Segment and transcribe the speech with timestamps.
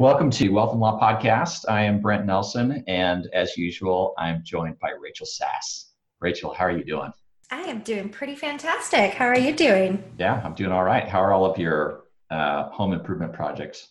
[0.00, 1.66] Welcome to Wealth and Law Podcast.
[1.68, 5.90] I am Brent Nelson, and as usual, I'm joined by Rachel Sass.
[6.20, 7.12] Rachel, how are you doing?
[7.50, 9.12] I am doing pretty fantastic.
[9.12, 10.02] How are you doing?
[10.18, 11.06] Yeah, I'm doing all right.
[11.06, 13.88] How are all of your uh, home improvement projects?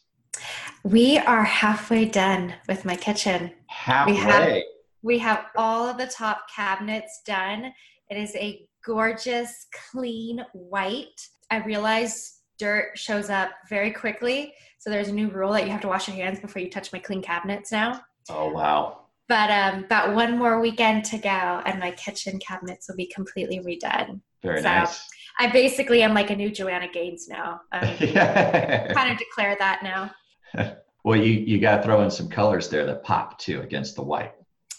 [0.84, 3.52] We are halfway done with my kitchen.
[3.68, 4.14] Halfway.
[4.14, 4.64] We have,
[5.04, 7.72] we have all of the top cabinets done.
[8.10, 11.22] It is a gorgeous, clean white.
[11.52, 14.54] I realize dirt shows up very quickly.
[14.78, 16.94] So there's a new rule that you have to wash your hands before you touch
[16.94, 18.02] my clean cabinets now.
[18.30, 19.02] Oh, wow.
[19.28, 23.60] But um, about one more weekend to go, and my kitchen cabinets will be completely
[23.60, 24.22] redone.
[24.42, 25.08] Very so nice.
[25.40, 27.62] I basically am like a new Joanna Gaines now.
[27.72, 30.12] Um, kind of declare that now.
[31.04, 34.04] well, you, you got to throw in some colors there that pop too against the
[34.04, 34.34] white.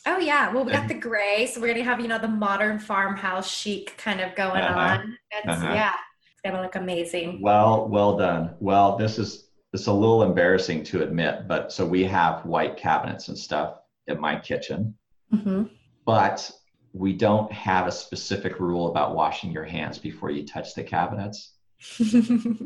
[0.06, 2.78] Oh yeah, well we got the gray, so we're gonna have you know the modern
[2.78, 4.78] farmhouse chic kind of going uh-huh.
[4.78, 5.18] on.
[5.30, 5.74] That's uh-huh.
[5.74, 5.94] yeah,
[6.42, 7.40] it's gonna look amazing.
[7.42, 8.54] Well, well done.
[8.60, 13.28] Well, this is it's a little embarrassing to admit, but so we have white cabinets
[13.28, 14.94] and stuff in my kitchen,
[15.32, 15.64] mm-hmm.
[16.04, 16.50] but
[16.92, 21.52] we don't have a specific rule about washing your hands before you touch the cabinets.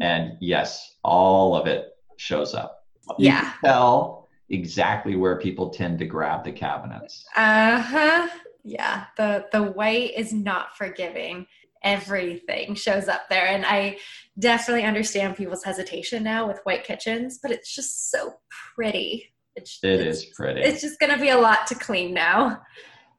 [0.01, 2.85] and yes, all of it shows up.
[3.19, 3.53] You yeah.
[3.63, 7.25] tell exactly where people tend to grab the cabinets.
[7.37, 8.29] Uh huh.
[8.63, 9.05] Yeah.
[9.17, 11.47] The the white is not forgiving
[11.85, 13.47] everything shows up there.
[13.47, 13.99] And I
[14.39, 18.35] definitely understand people's hesitation now with white kitchens, but it's just so
[18.75, 19.33] pretty.
[19.55, 20.63] It's, it it's, is pretty.
[20.63, 22.61] It's just going to be a lot to clean now.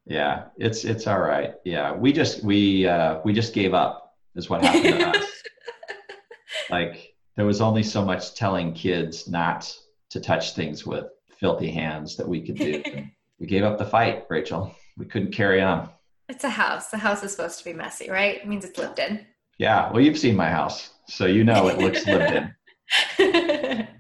[0.06, 1.56] Yeah, it's it's all right.
[1.64, 4.14] Yeah, we just we uh, we just gave up.
[4.36, 5.26] Is what happened to us.
[6.70, 9.72] Like there was only so much telling kids not
[10.10, 11.06] to touch things with
[11.40, 12.82] filthy hands that we could do.
[13.40, 14.74] we gave up the fight, Rachel.
[14.98, 15.90] We couldn't carry on.
[16.28, 16.90] It's a house.
[16.90, 18.38] The house is supposed to be messy, right?
[18.38, 19.26] It means it's lived in.
[19.58, 19.92] Yeah.
[19.92, 22.54] Well, you've seen my house, so you know it looks lived
[23.20, 23.88] in.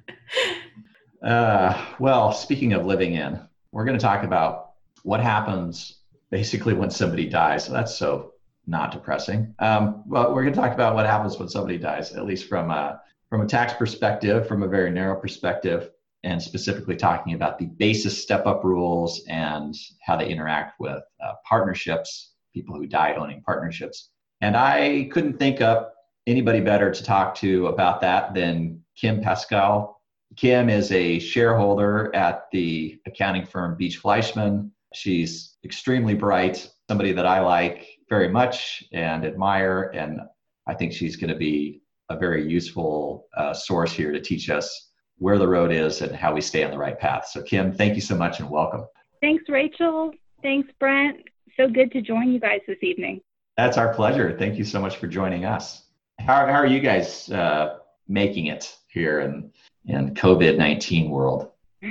[1.26, 3.40] Uh, well, speaking of living in,
[3.72, 7.66] we're going to talk about what happens basically when somebody dies.
[7.66, 8.34] So that's so
[8.68, 9.54] not depressing.
[9.58, 12.70] Um, well, we're going to talk about what happens when somebody dies, at least from
[12.70, 15.90] a, from a tax perspective, from a very narrow perspective,
[16.26, 21.34] and specifically talking about the basis step up rules and how they interact with uh,
[21.48, 24.10] partnerships, people who die owning partnerships.
[24.42, 25.94] And I couldn't think up
[26.28, 29.94] anybody better to talk to about that than Kim Paskal.
[30.36, 34.72] Kim is a shareholder at the accounting firm Beach Fleischman.
[34.94, 39.92] She's extremely bright, somebody that I like very much and admire.
[39.94, 40.22] And
[40.68, 44.92] I think she's going to be a very useful uh, source here to teach us
[45.18, 47.28] where the road is and how we stay on the right path.
[47.32, 48.86] So, Kim, thank you so much and welcome.
[49.22, 50.12] Thanks, Rachel.
[50.42, 51.18] Thanks, Brent.
[51.58, 53.22] So good to join you guys this evening.
[53.58, 54.36] That's our pleasure.
[54.38, 55.84] Thank you so much for joining us.
[56.20, 57.78] How, how are you guys uh,
[58.08, 59.52] making it here in,
[59.86, 61.52] in COVID 19 world?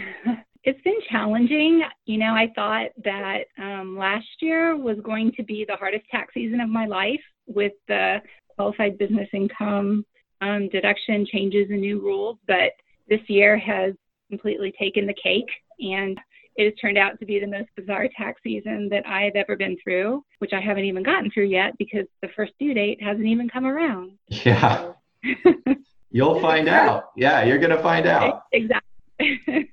[0.65, 1.83] it's been challenging.
[2.05, 6.35] You know, I thought that um, last year was going to be the hardest tax
[6.35, 8.21] season of my life with the
[8.57, 10.05] qualified business income
[10.41, 12.73] um, deduction changes and new rules, but
[13.09, 13.95] this year has
[14.31, 15.49] completely taken the cake
[15.81, 16.19] and
[16.57, 19.77] it has turned out to be the most bizarre tax season that I've ever been
[19.83, 23.49] through, which I haven't even gotten through yet because the first due date hasn't even
[23.49, 24.13] come around.
[24.29, 24.93] Yeah.
[26.15, 27.11] You'll find out.
[27.17, 28.45] Yeah, you're going to find out.
[28.53, 28.89] Exactly.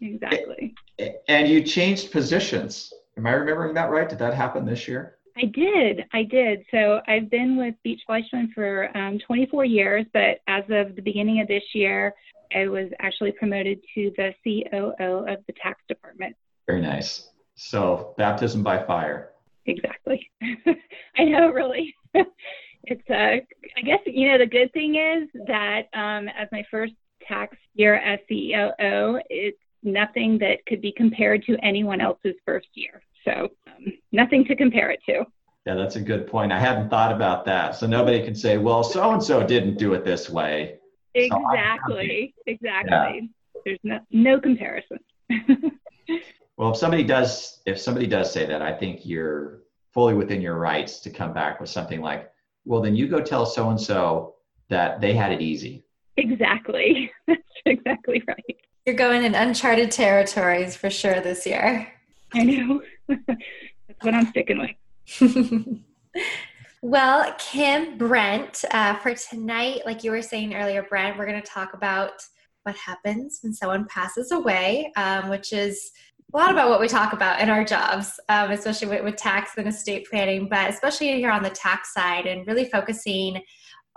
[0.00, 0.74] exactly.
[1.26, 2.92] And you changed positions.
[3.16, 4.08] Am I remembering that right?
[4.08, 5.17] Did that happen this year?
[5.38, 6.04] I did.
[6.12, 6.64] I did.
[6.70, 11.40] So I've been with Beach Fleischman for um, 24 years, but as of the beginning
[11.40, 12.12] of this year,
[12.54, 16.34] I was actually promoted to the COO of the tax department.
[16.66, 17.28] Very nice.
[17.54, 19.30] So baptism by fire.
[19.66, 20.28] Exactly.
[21.16, 21.94] I know, really.
[22.84, 23.14] it's uh,
[23.76, 26.94] I guess you know the good thing is that um, as my first
[27.26, 33.02] tax year as COO, it's nothing that could be compared to anyone else's first year.
[33.24, 33.48] So
[34.18, 35.24] nothing to compare it to.
[35.64, 36.52] Yeah, that's a good point.
[36.52, 37.76] I hadn't thought about that.
[37.76, 40.78] So nobody can say, well, so and so didn't do it this way.
[41.14, 42.34] Exactly.
[42.36, 42.90] So exactly.
[42.90, 43.60] Yeah.
[43.64, 44.98] There's no no comparison.
[46.56, 49.60] well, if somebody does if somebody does say that, I think you're
[49.92, 52.30] fully within your rights to come back with something like,
[52.64, 54.34] well, then you go tell so and so
[54.68, 55.84] that they had it easy.
[56.16, 57.10] Exactly.
[57.26, 58.56] That's exactly right.
[58.86, 61.92] You're going in uncharted territories for sure this year.
[62.32, 62.82] I know.
[64.02, 65.80] What I'm sticking with.
[66.80, 71.46] Well, Kim, Brent, uh, for tonight, like you were saying earlier, Brent, we're going to
[71.46, 72.12] talk about
[72.62, 75.90] what happens when someone passes away, um, which is
[76.32, 79.52] a lot about what we talk about in our jobs, um, especially with, with tax
[79.56, 83.42] and estate planning, but especially here on the tax side and really focusing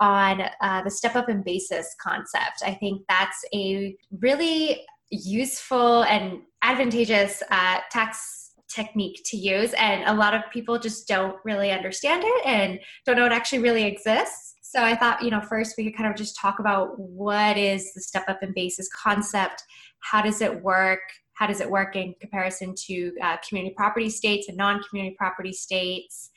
[0.00, 2.62] on uh, the step up in basis concept.
[2.66, 8.41] I think that's a really useful and advantageous uh, tax
[8.74, 9.72] technique to use.
[9.74, 13.60] And a lot of people just don't really understand it and don't know it actually
[13.60, 14.54] really exists.
[14.62, 17.92] So I thought, you know, first we could kind of just talk about what is
[17.92, 19.62] the step up in basis concept,
[20.00, 21.00] how does it work,
[21.34, 26.30] how does it work in comparison to uh, community property states and non-community property states,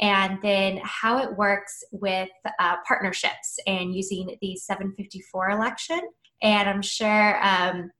[0.00, 2.28] and then how it works with
[2.58, 6.00] uh, partnerships and using the 754 election.
[6.42, 7.90] And I'm sure um,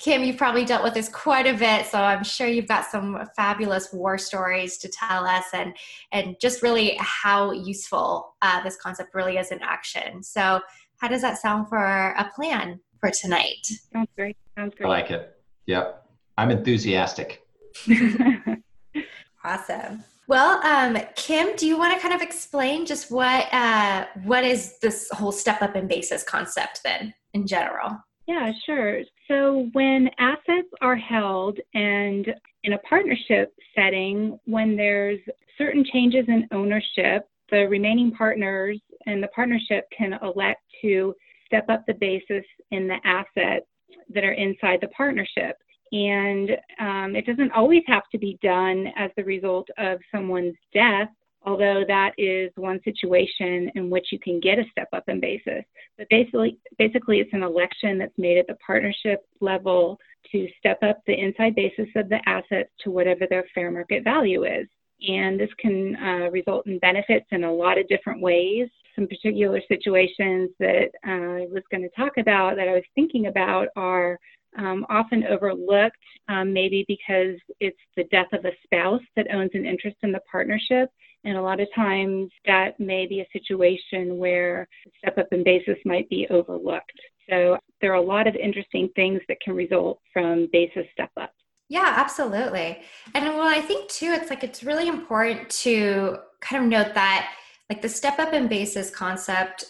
[0.00, 3.28] Kim, you've probably dealt with this quite a bit, so I'm sure you've got some
[3.36, 5.76] fabulous war stories to tell us, and
[6.10, 10.22] and just really how useful uh, this concept really is in action.
[10.22, 10.60] So,
[10.96, 13.66] how does that sound for a plan for tonight?
[13.92, 14.38] Sounds great.
[14.56, 14.86] Sounds great.
[14.86, 15.36] I like it.
[15.66, 16.06] Yep,
[16.38, 17.46] I'm enthusiastic.
[19.44, 20.02] awesome.
[20.28, 24.78] Well, um, Kim, do you want to kind of explain just what uh, what is
[24.78, 27.98] this whole step up in basis concept then in general?
[28.30, 29.00] Yeah, sure.
[29.26, 32.28] So when assets are held and
[32.62, 35.18] in a partnership setting, when there's
[35.58, 41.12] certain changes in ownership, the remaining partners and the partnership can elect to
[41.44, 43.66] step up the basis in the assets
[44.14, 45.56] that are inside the partnership.
[45.90, 51.08] And um, it doesn't always have to be done as the result of someone's death,
[51.44, 55.64] although that is one situation in which you can get a step up in basis.
[55.96, 59.98] But basically, basically, it's an election that's made at the partnership level
[60.32, 64.44] to step up the inside basis of the assets to whatever their fair market value
[64.44, 64.66] is.
[65.06, 68.68] And this can uh, result in benefits in a lot of different ways.
[68.94, 73.26] Some particular situations that uh, I was going to talk about that I was thinking
[73.26, 74.18] about are
[74.58, 75.96] um, often overlooked,
[76.28, 80.20] um, maybe because it's the death of a spouse that owns an interest in the
[80.30, 80.90] partnership.
[81.24, 84.66] And a lot of times that may be a situation where
[84.98, 86.98] step up in basis might be overlooked.
[87.28, 91.32] So there are a lot of interesting things that can result from basis step up.
[91.68, 92.80] Yeah, absolutely.
[93.14, 97.32] And well, I think too, it's like it's really important to kind of note that
[97.68, 99.64] like the step up in basis concept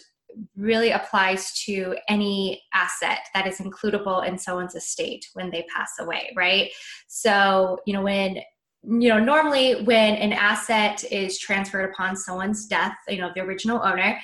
[0.55, 6.33] really applies to any asset that is includable in someone's estate when they pass away,
[6.35, 6.71] right?
[7.07, 8.37] So, you know, when
[8.83, 13.81] you know normally when an asset is transferred upon someone's death you know the original
[13.83, 14.17] owner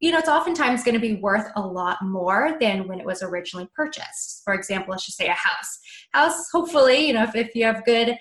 [0.00, 3.22] you know it's oftentimes going to be worth a lot more than when it was
[3.22, 5.78] originally purchased for example let's just say a house
[6.12, 8.16] house hopefully you know if, if you have good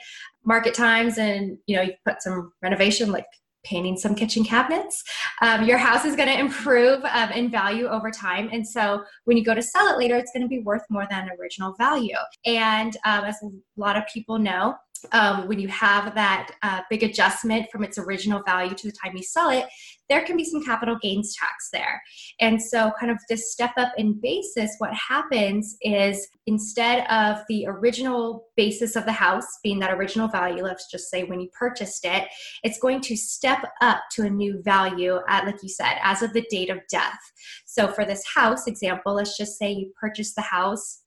[0.45, 3.25] market times and you know you put some renovation like
[3.63, 5.03] painting some kitchen cabinets.
[5.41, 8.49] Um, your house is going to improve um, in value over time.
[8.51, 11.05] And so when you go to sell it later, it's going to be worth more
[11.09, 12.15] than original value.
[12.45, 14.75] And um, as a lot of people know,
[15.12, 19.15] um, when you have that uh, big adjustment from its original value to the time
[19.15, 19.65] you sell it,
[20.09, 22.01] there can be some capital gains tax there.
[22.42, 27.65] And so, kind of this step up in basis, what happens is instead of the
[27.68, 32.03] original basis of the house being that original value, let's just say when you purchased
[32.06, 32.27] it,
[32.63, 36.33] it's going to step up to a new value at, like you said, as of
[36.33, 37.19] the date of death.
[37.65, 41.01] So, for this house example, let's just say you purchased the house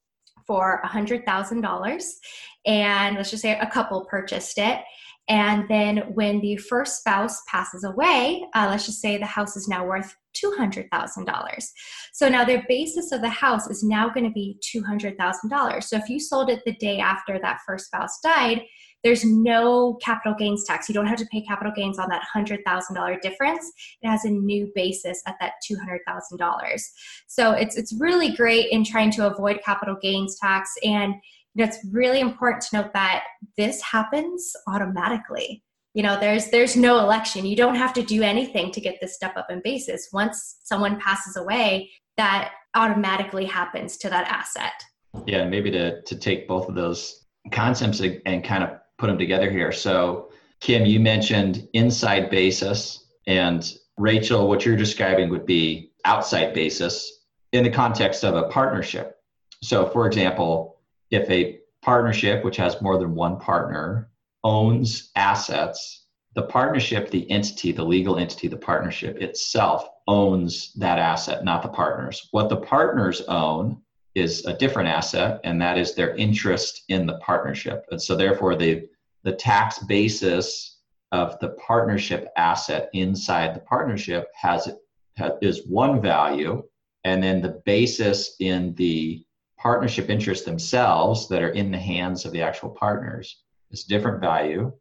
[0.46, 2.04] for $100,000
[2.66, 4.80] and let's just say a couple purchased it.
[5.28, 9.68] And then when the first spouse passes away, uh, let's just say the house is
[9.68, 11.68] now worth $200,000.
[12.12, 15.82] So now their basis of the house is now going to be $200,000.
[15.82, 18.62] So if you sold it the day after that first spouse died,
[19.04, 20.88] there's no capital gains tax.
[20.88, 23.70] You don't have to pay capital gains on that $100,000 difference.
[24.02, 26.82] It has a new basis at that $200,000.
[27.26, 31.14] So it's it's really great in trying to avoid capital gains tax and
[31.56, 33.23] you know, it's really important to note that
[33.56, 35.62] this happens automatically
[35.94, 39.14] you know there's there's no election you don't have to do anything to get this
[39.14, 44.73] step up in basis once someone passes away that automatically happens to that asset
[45.26, 49.50] yeah maybe to to take both of those concepts and kind of put them together
[49.50, 56.54] here so kim you mentioned inside basis and rachel what you're describing would be outside
[56.54, 59.18] basis in the context of a partnership
[59.62, 60.74] so for example
[61.10, 64.10] if a partnership, which has more than one partner,
[64.42, 71.44] owns assets, the partnership, the entity, the legal entity, the partnership itself owns that asset,
[71.44, 72.28] not the partners.
[72.30, 73.82] What the partners own
[74.14, 77.85] is a different asset, and that is their interest in the partnership.
[77.90, 78.88] And so, therefore, the,
[79.23, 80.78] the tax basis
[81.12, 84.68] of the partnership asset inside the partnership has,
[85.16, 86.62] has is one value,
[87.04, 89.25] and then the basis in the
[89.59, 94.73] partnership interests themselves that are in the hands of the actual partners is different value.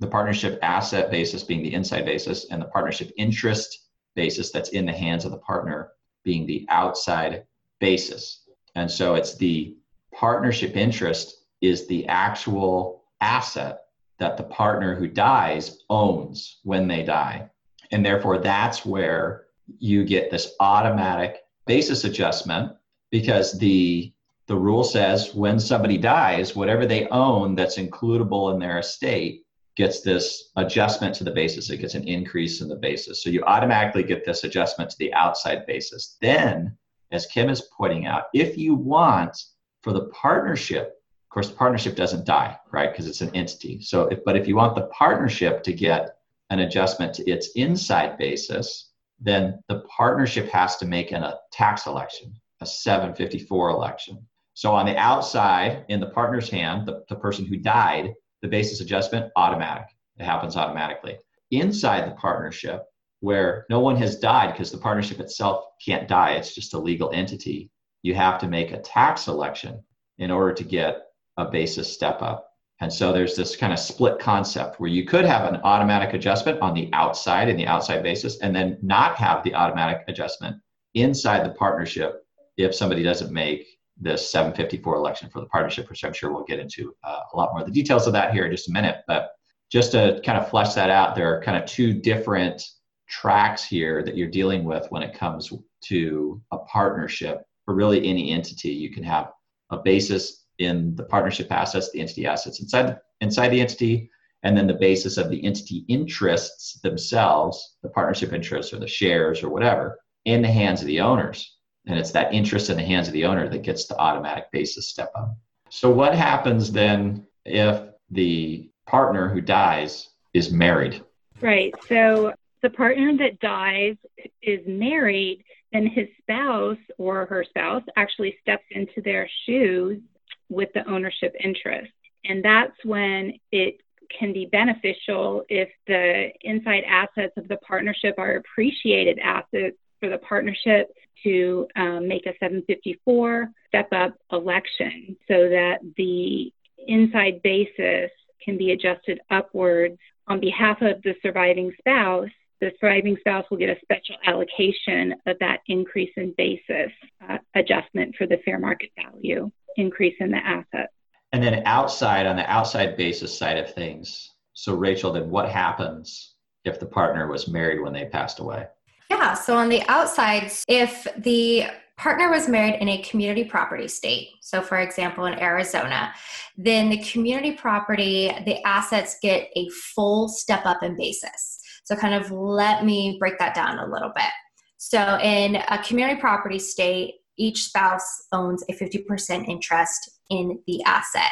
[0.00, 4.84] The partnership asset basis being the inside basis, and the partnership interest basis that's in
[4.84, 5.92] the hands of the partner
[6.24, 7.44] being the outside
[7.80, 8.41] basis.
[8.74, 9.76] And so it's the
[10.14, 13.84] partnership interest is the actual asset
[14.18, 17.50] that the partner who dies owns when they die.
[17.90, 19.44] And therefore, that's where
[19.78, 22.72] you get this automatic basis adjustment
[23.10, 24.12] because the
[24.48, 29.44] the rule says when somebody dies, whatever they own that's includable in their estate
[29.76, 31.70] gets this adjustment to the basis.
[31.70, 33.22] It gets an increase in the basis.
[33.22, 36.16] So you automatically get this adjustment to the outside basis.
[36.20, 36.76] Then,
[37.12, 39.36] as Kim is pointing out, if you want
[39.82, 42.90] for the partnership, of course, the partnership doesn't die, right?
[42.90, 43.80] Because it's an entity.
[43.80, 46.16] So, if, but if you want the partnership to get
[46.50, 48.90] an adjustment to its inside basis,
[49.20, 54.26] then the partnership has to make an, a tax election, a 754 election.
[54.54, 58.80] So on the outside, in the partner's hand, the, the person who died, the basis
[58.80, 59.86] adjustment automatic.
[60.18, 61.16] It happens automatically.
[61.50, 62.82] Inside the partnership,
[63.22, 67.12] where no one has died because the partnership itself can't die, it's just a legal
[67.12, 67.70] entity,
[68.02, 69.80] you have to make a tax election
[70.18, 71.02] in order to get
[71.36, 72.48] a basis step up.
[72.80, 76.60] And so there's this kind of split concept where you could have an automatic adjustment
[76.60, 80.56] on the outside in the outside basis and then not have the automatic adjustment
[80.94, 82.24] inside the partnership
[82.56, 86.58] if somebody doesn't make this 754 election for the partnership, which I'm sure we'll get
[86.58, 88.96] into uh, a lot more of the details of that here in just a minute.
[89.06, 89.30] But
[89.70, 92.64] just to kind of flesh that out, there are kind of two different
[93.12, 95.52] tracks here that you're dealing with when it comes
[95.82, 98.70] to a partnership for really any entity.
[98.70, 99.30] You can have
[99.70, 104.10] a basis in the partnership assets, the entity assets inside the, inside the entity,
[104.44, 109.42] and then the basis of the entity interests themselves, the partnership interests or the shares
[109.42, 111.58] or whatever, in the hands of the owners.
[111.86, 114.88] And it's that interest in the hands of the owner that gets the automatic basis
[114.88, 115.36] step up.
[115.68, 121.02] So, what happens then if the partner who dies is married?
[121.40, 121.74] Right.
[121.88, 123.96] So, the partner that dies
[124.42, 130.00] is married, then his spouse or her spouse actually steps into their shoes
[130.48, 131.92] with the ownership interest.
[132.24, 133.80] And that's when it
[134.18, 140.18] can be beneficial if the inside assets of the partnership are appreciated assets for the
[140.18, 140.88] partnership
[141.22, 146.52] to um, make a 754 step up election so that the
[146.86, 148.10] inside basis
[148.44, 152.28] can be adjusted upwards on behalf of the surviving spouse.
[152.62, 156.92] The surviving spouse will get a special allocation of that increase in basis
[157.28, 160.90] uh, adjustment for the fair market value increase in the asset.
[161.32, 166.34] And then outside, on the outside basis side of things, so Rachel, then what happens
[166.64, 168.68] if the partner was married when they passed away?
[169.10, 171.64] Yeah, so on the outside, if the
[171.96, 176.14] partner was married in a community property state, so for example in Arizona,
[176.56, 181.58] then the community property, the assets get a full step up in basis.
[181.84, 184.30] So, kind of let me break that down a little bit.
[184.78, 191.30] So, in a community property state, each spouse owns a 50% interest in the asset.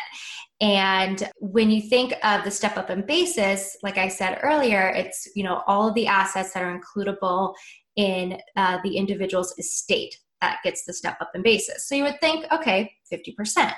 [0.61, 5.29] And when you think of the step up in basis, like I said earlier, it's
[5.35, 7.55] you know all of the assets that are includable
[7.97, 11.87] in uh, the individual's estate that gets the step up in basis.
[11.87, 13.73] So you would think, okay, 50%.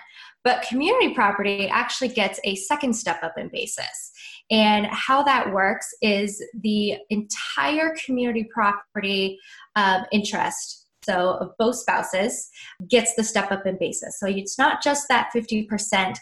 [0.44, 4.12] But community property actually gets a second step up in basis.
[4.52, 9.38] And how that works is the entire community property
[9.74, 12.48] um, interest so of both spouses,
[12.88, 14.18] gets the step up in basis.
[14.18, 15.68] So it's not just that 50%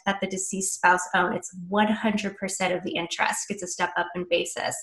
[0.06, 4.26] that the deceased spouse own, it's 100% of the interest gets a step up in
[4.30, 4.74] basis.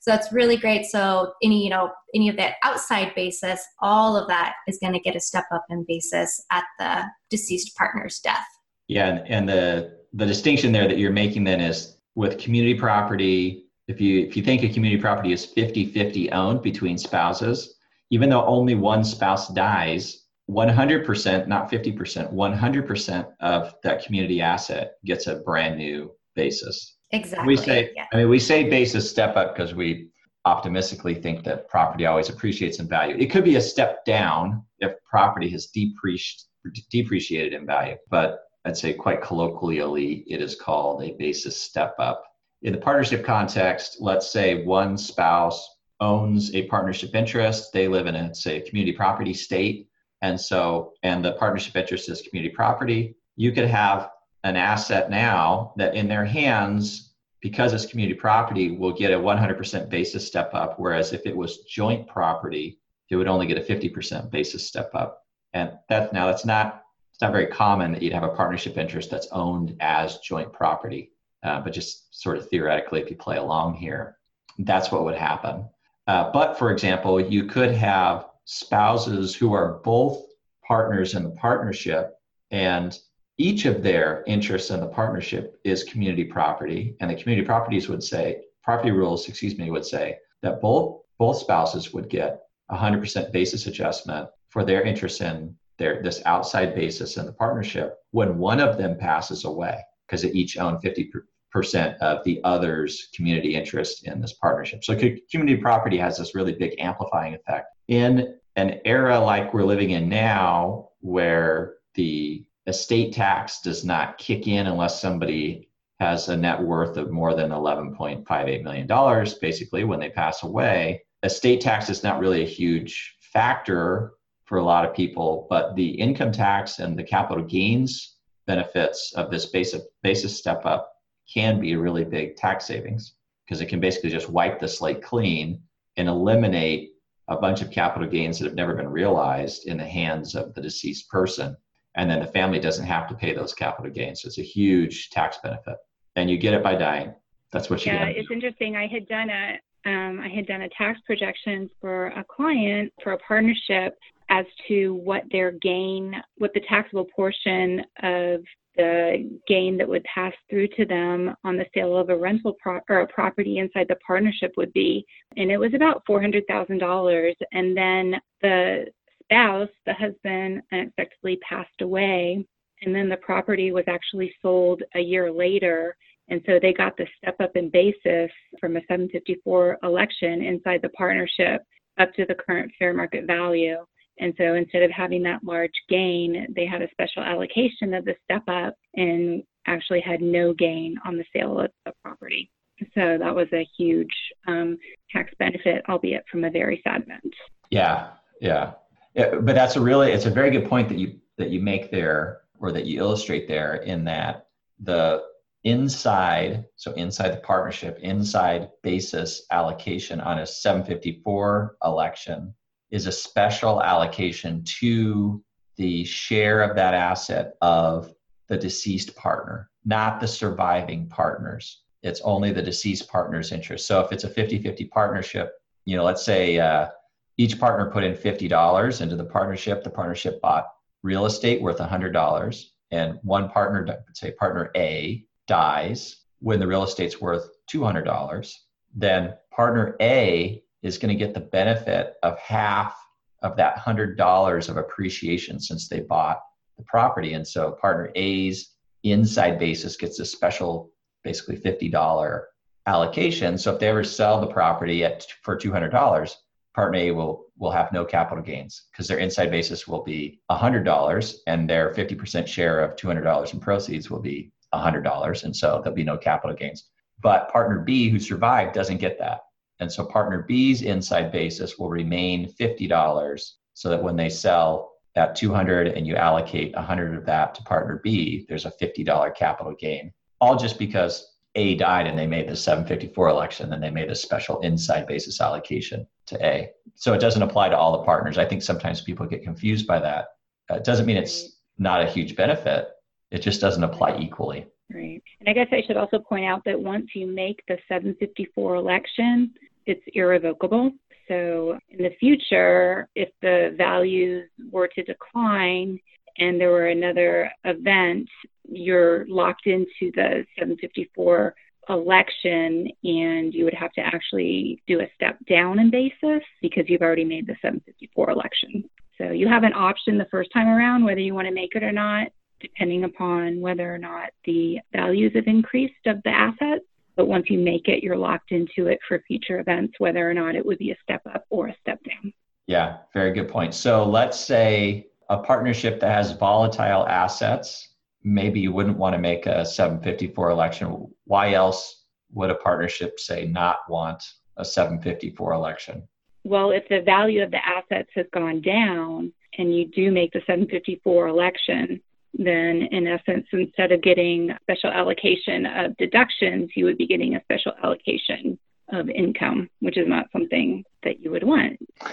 [0.00, 0.84] So that's really great.
[0.86, 5.00] So any, you know, any of that outside basis, all of that is going to
[5.00, 8.46] get a step up in basis at the deceased partner's death.
[8.88, 14.00] Yeah, and the the distinction there that you're making then is with community property, if
[14.00, 17.76] you if you think a community property is 50-50 owned between spouses,
[18.10, 25.26] even though only one spouse dies, 100%, not 50%, 100% of that community asset gets
[25.26, 26.96] a brand new basis.
[27.12, 27.46] Exactly.
[27.46, 28.06] We say, yeah.
[28.12, 30.08] I mean, we say basis step up because we
[30.44, 33.16] optimistically think that property always appreciates in value.
[33.18, 36.44] It could be a step down if property has depreciated,
[36.90, 42.24] depreciated in value, but I'd say quite colloquially, it is called a basis step up.
[42.62, 47.72] In the partnership context, let's say one spouse owns a partnership interest.
[47.72, 49.88] They live in a say community property state,
[50.20, 53.14] and so and the partnership interest is community property.
[53.36, 54.10] You could have
[54.42, 59.88] an asset now that in their hands, because it's community property, will get a 100%
[59.88, 60.74] basis step up.
[60.78, 62.80] Whereas if it was joint property,
[63.10, 65.22] it would only get a 50% basis step up.
[65.52, 66.82] And that now that's not
[67.16, 71.12] it's not very common that you'd have a partnership interest that's owned as joint property.
[71.42, 74.18] Uh, but just sort of theoretically, if you play along here,
[74.58, 75.66] that's what would happen.
[76.06, 80.26] Uh, but for example, you could have spouses who are both
[80.68, 82.18] partners in the partnership,
[82.50, 82.98] and
[83.38, 88.02] each of their interests in the partnership is community property, and the community properties would
[88.02, 93.66] say, property rules, excuse me, would say that both both spouses would get 100% basis
[93.66, 98.78] adjustment for their interest in their this outside basis in the partnership when one of
[98.78, 104.34] them passes away because they each own 50% of the other's community interest in this
[104.34, 104.84] partnership.
[104.84, 104.94] So
[105.30, 107.68] community property has this really big amplifying effect.
[107.88, 114.48] In an era like we're living in now, where the estate tax does not kick
[114.48, 115.68] in unless somebody
[116.00, 121.02] has a net worth of more than $11.58 million, basically, when they pass away.
[121.22, 124.12] Estate tax is not really a huge factor
[124.46, 129.30] for a lot of people, but the income tax and the capital gains benefits of
[129.30, 130.92] this basic basis step up
[131.32, 135.02] can be a really big tax savings because it can basically just wipe the slate
[135.02, 135.60] clean
[135.96, 136.92] and eliminate
[137.28, 140.60] a bunch of capital gains that have never been realized in the hands of the
[140.60, 141.56] deceased person.
[141.96, 144.22] And then the family doesn't have to pay those capital gains.
[144.22, 145.76] So it's a huge tax benefit.
[146.14, 147.14] And you get it by dying.
[147.52, 148.14] That's what you yeah, get.
[148.14, 148.76] Yeah, it's interesting.
[148.76, 153.12] I had done a um, I had done a tax projection for a client for
[153.12, 153.96] a partnership
[154.28, 158.42] as to what their gain, what the taxable portion of
[158.76, 162.80] the gain that would pass through to them on the sale of a rental pro-
[162.88, 165.04] or a property inside the partnership would be.
[165.36, 167.34] And it was about $400,000.
[167.52, 168.86] And then the
[169.24, 172.44] spouse, the husband, unexpectedly passed away.
[172.82, 175.96] And then the property was actually sold a year later.
[176.28, 178.30] And so they got the step up in basis
[178.60, 181.62] from a 754 election inside the partnership
[181.98, 183.78] up to the current fair market value.
[184.18, 188.14] And so instead of having that large gain, they had a special allocation of the
[188.24, 192.50] step up and actually had no gain on the sale of the property.
[192.94, 194.12] So that was a huge
[194.46, 194.78] um,
[195.10, 197.34] tax benefit, albeit from a very sad event.
[197.70, 198.08] Yeah,
[198.40, 198.72] yeah,
[199.14, 199.36] yeah.
[199.36, 202.40] But that's a really, it's a very good point that you that you make there,
[202.60, 204.48] or that you illustrate there, in that
[204.80, 205.22] the
[205.64, 212.54] inside, so inside the partnership, inside basis allocation on a 754 election
[212.90, 215.42] is a special allocation to
[215.76, 218.14] the share of that asset of
[218.48, 221.82] the deceased partner, not the surviving partners.
[222.02, 223.86] It's only the deceased partner's interest.
[223.86, 225.52] So if it's a 50 50 partnership,
[225.84, 226.88] you know, let's say uh,
[227.36, 230.68] each partner put in $50 into the partnership, the partnership bought
[231.02, 237.20] real estate worth $100, and one partner, say partner A, dies when the real estate's
[237.20, 238.54] worth $200,
[238.94, 242.96] then partner A is going to get the benefit of half
[243.42, 246.40] of that $100 of appreciation since they bought
[246.78, 247.34] the property.
[247.34, 250.90] And so partner A's inside basis gets a special,
[251.24, 252.42] basically $50
[252.86, 253.58] allocation.
[253.58, 256.34] So if they ever sell the property at for $200,
[256.74, 261.34] partner A will will have no capital gains because their inside basis will be $100
[261.46, 266.04] and their 50% share of $200 in proceeds will be $100 and so there'll be
[266.04, 266.90] no capital gains.
[267.22, 269.40] But partner B who survived doesn't get that.
[269.80, 275.34] And so partner B's inside basis will remain $50 so that when they sell that
[275.34, 280.12] 200 and you allocate 100 of that to partner B, there's a $50 capital gain.
[280.40, 284.14] All just because A died and they made the 754 election, then they made a
[284.14, 286.70] special inside basis allocation to A.
[286.94, 288.38] So it doesn't apply to all the partners.
[288.38, 290.28] I think sometimes people get confused by that.
[290.70, 292.88] It doesn't mean it's not a huge benefit.
[293.30, 294.66] It just doesn't apply equally.
[294.92, 295.22] Right.
[295.40, 299.52] And I guess I should also point out that once you make the 754 election,
[299.86, 300.92] it's irrevocable.
[301.28, 305.98] So in the future, if the values were to decline
[306.38, 308.28] and there were another event,
[308.68, 311.54] you're locked into the 754
[311.88, 317.02] election and you would have to actually do a step down in basis because you've
[317.02, 318.84] already made the 754 election.
[319.18, 321.82] So you have an option the first time around whether you want to make it
[321.82, 322.28] or not,
[322.60, 326.84] depending upon whether or not the values have increased of the assets.
[327.16, 330.54] But once you make it, you're locked into it for future events, whether or not
[330.54, 332.32] it would be a step up or a step down.
[332.66, 333.74] Yeah, very good point.
[333.74, 339.46] So let's say a partnership that has volatile assets, maybe you wouldn't want to make
[339.46, 341.06] a 754 election.
[341.24, 344.22] Why else would a partnership say not want
[344.56, 346.06] a 754 election?
[346.44, 350.40] Well, if the value of the assets has gone down and you do make the
[350.46, 352.00] 754 election,
[352.38, 357.36] then in essence, instead of getting a special allocation of deductions, you would be getting
[357.36, 358.58] a special allocation
[358.92, 361.78] of income, which is not something that you would want.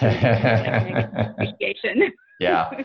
[2.40, 2.82] Yeah.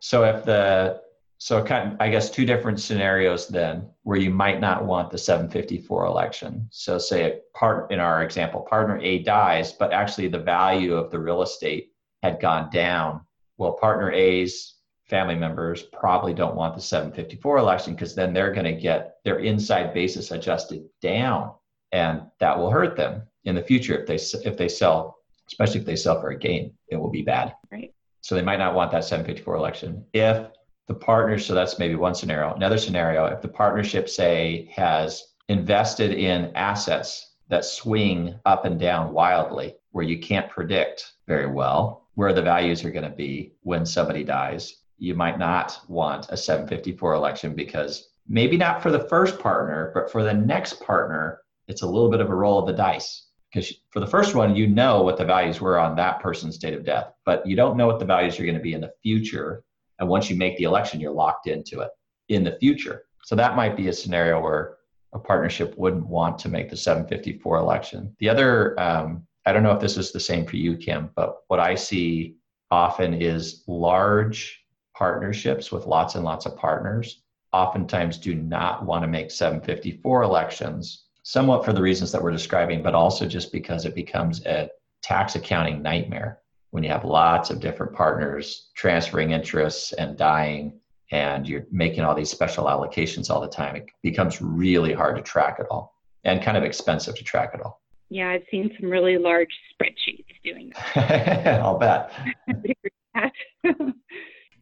[0.00, 1.00] So if the
[1.38, 5.18] so kind of, I guess two different scenarios then where you might not want the
[5.18, 6.68] 754 election.
[6.70, 11.10] So say a part in our example, partner A dies, but actually the value of
[11.10, 13.22] the real estate had gone down.
[13.58, 14.74] Well, partner A's
[15.12, 19.40] family members probably don't want the 754 election because then they're going to get their
[19.40, 21.52] inside basis adjusted down
[21.92, 24.14] and that will hurt them in the future if they
[24.48, 27.54] if they sell especially if they sell for a gain it will be bad.
[27.70, 27.92] Right.
[28.22, 30.02] So they might not want that 754 election.
[30.14, 30.46] If
[30.88, 32.54] the partners so that's maybe one scenario.
[32.54, 39.12] Another scenario if the partnership say has invested in assets that swing up and down
[39.12, 43.84] wildly where you can't predict very well where the values are going to be when
[43.84, 49.40] somebody dies you might not want a 754 election because maybe not for the first
[49.40, 52.72] partner but for the next partner it's a little bit of a roll of the
[52.72, 53.26] dice.
[53.52, 56.74] Because for the first one you know what the values were on that person's date
[56.74, 58.92] of death but you don't know what the values are going to be in the
[59.02, 59.64] future.
[59.98, 61.90] And once you make the election you're locked into it
[62.28, 63.02] in the future.
[63.24, 64.76] So that might be a scenario where
[65.12, 68.14] a partnership wouldn't want to make the 754 election.
[68.20, 71.38] The other um, i don't know if this is the same for you kim but
[71.48, 72.36] what i see
[72.70, 74.61] often is large
[75.02, 81.06] partnerships with lots and lots of partners oftentimes do not want to make 754 elections
[81.24, 84.70] somewhat for the reasons that we're describing, but also just because it becomes a
[85.02, 86.38] tax accounting nightmare
[86.70, 90.78] when you have lots of different partners transferring interests and dying
[91.10, 93.74] and you're making all these special allocations all the time.
[93.74, 97.60] It becomes really hard to track it all and kind of expensive to track it
[97.60, 97.82] all.
[98.08, 101.60] Yeah, I've seen some really large spreadsheets doing that.
[101.60, 102.12] I'll bet.